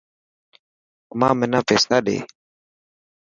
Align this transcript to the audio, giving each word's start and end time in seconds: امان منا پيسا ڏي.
امان 1.11 1.33
منا 1.39 1.59
پيسا 1.67 1.97
ڏي. 2.05 2.17